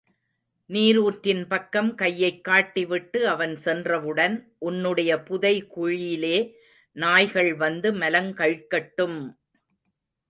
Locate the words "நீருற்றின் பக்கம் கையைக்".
0.69-2.39